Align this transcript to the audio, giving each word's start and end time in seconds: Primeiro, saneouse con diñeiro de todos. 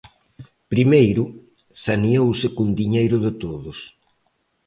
Primeiro, 0.73 1.23
saneouse 1.83 2.47
con 2.57 2.67
diñeiro 2.81 3.17
de 3.25 3.31
todos. 3.43 3.77